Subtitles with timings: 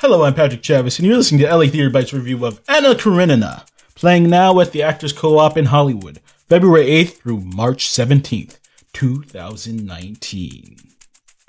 [0.00, 3.66] Hello, I'm Patrick Chavis, and you're listening to LA Theater Bites review of Anna Karenina,
[3.94, 8.58] playing now at the Actors Co-op in Hollywood, February 8th through March 17th,
[8.94, 10.76] 2019.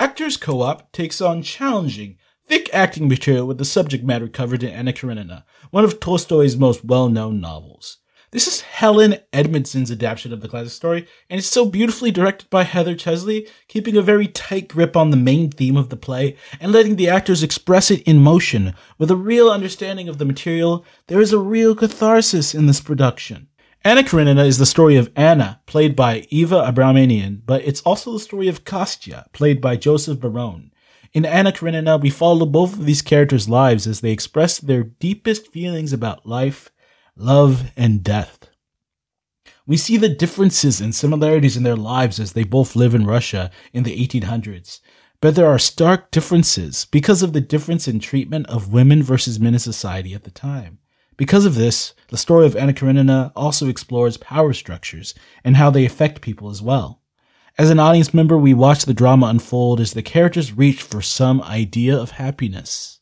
[0.00, 4.92] Actors Co-op takes on challenging, thick acting material with the subject matter covered in Anna
[4.92, 7.98] Karenina, one of Tolstoy's most well-known novels.
[8.32, 12.62] This is Helen Edmundson's adaptation of the classic story, and it's so beautifully directed by
[12.62, 16.70] Heather Chesley, keeping a very tight grip on the main theme of the play and
[16.70, 18.74] letting the actors express it in motion.
[18.98, 23.48] With a real understanding of the material, there is a real catharsis in this production.
[23.82, 28.20] Anna Karenina is the story of Anna, played by Eva Abramian, but it's also the
[28.20, 30.70] story of Kostya, played by Joseph Barone.
[31.12, 35.48] In Anna Karenina, we follow both of these characters' lives as they express their deepest
[35.48, 36.70] feelings about life,
[37.20, 38.48] love, and death.
[39.66, 43.50] We see the differences and similarities in their lives as they both live in Russia
[43.72, 44.80] in the 1800s.
[45.20, 49.52] But there are stark differences because of the difference in treatment of women versus men
[49.52, 50.78] in society at the time.
[51.16, 55.14] Because of this, the story of Anna Karenina also explores power structures
[55.44, 57.02] and how they affect people as well.
[57.58, 61.42] As an audience member, we watch the drama unfold as the characters reach for some
[61.42, 62.99] idea of happiness.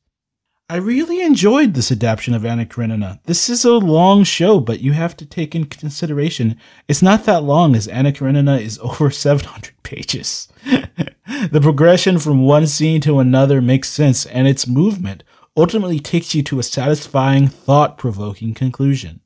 [0.71, 3.21] I really enjoyed this adaptation of Anna Karenina.
[3.25, 7.43] This is a long show, but you have to take in consideration it's not that
[7.43, 10.47] long as Anna Karenina is over 700 pages.
[10.67, 15.25] the progression from one scene to another makes sense, and its movement
[15.57, 19.23] ultimately takes you to a satisfying, thought provoking conclusion.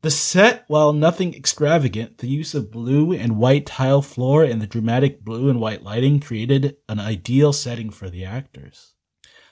[0.00, 4.66] The set, while nothing extravagant, the use of blue and white tile floor and the
[4.66, 8.94] dramatic blue and white lighting created an ideal setting for the actors.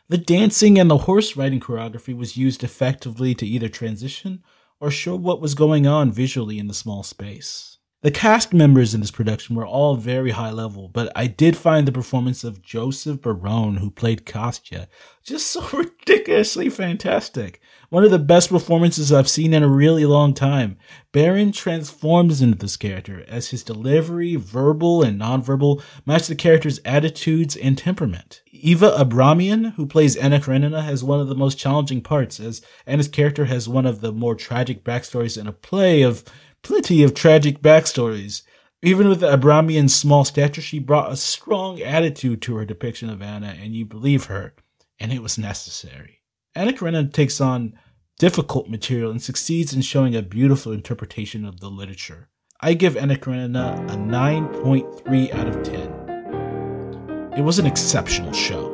[0.09, 4.45] The dancing and the horse riding choreography was used effectively to either transition
[4.79, 7.76] or show what was going on visually in the small space.
[8.07, 11.89] The cast members in this production were all very high level, but I did find
[11.89, 14.87] the performance of Joseph Barone, who played Kostya,
[15.25, 17.61] just so ridiculously fantastic.
[17.89, 20.79] One of the best performances I've seen in a really long time.
[21.11, 27.57] Baron transforms into this character as his delivery, verbal and nonverbal, match the character's attitudes
[27.57, 28.41] and temperament.
[28.53, 33.09] Eva Abramian, who plays Anna Karenina, has one of the most challenging parts, as Anna's
[33.09, 36.23] character has one of the more tragic backstories in a play of
[36.67, 38.43] plenty of tragic backstories.
[38.83, 43.55] Even with Abramian's small stature, she brought a strong attitude to her depiction of Anna,
[43.59, 44.53] and you believe her,
[44.99, 46.23] and it was necessary.
[46.57, 47.79] Anna Karenina takes on
[48.19, 52.29] difficult material and succeeds in showing a beautiful interpretation of the literature.
[52.61, 57.35] I give Anna Karenina a 9.3 out of 10.
[57.39, 58.73] It was an exceptional show.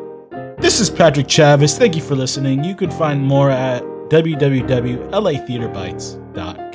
[0.59, 1.77] This is Patrick Chavis.
[1.77, 2.65] Thank you for listening.
[2.65, 6.72] You can find more at www.latheatrebites.com.